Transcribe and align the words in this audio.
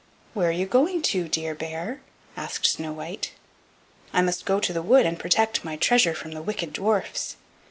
"Where 0.33 0.49
are 0.49 0.51
you 0.51 0.65
going 0.65 1.03
to, 1.03 1.27
dear 1.27 1.53
bear?" 1.53 2.01
asked 2.35 2.65
Snow 2.65 2.91
white. 2.91 3.33
"I 4.11 4.23
must 4.23 4.47
go 4.47 4.59
to 4.59 4.73
the 4.73 4.81
wood 4.81 5.05
and 5.05 5.19
protect 5.19 5.63
my 5.63 5.75
treasure 5.75 6.15
from 6.15 6.31
the 6.31 6.41
wicked 6.41 6.73
dwarfs. 6.73 7.35